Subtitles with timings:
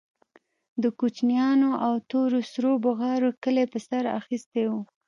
[0.83, 4.73] د کوچنيانو او تور سرو بوغارو کلى په سر اخيستى و.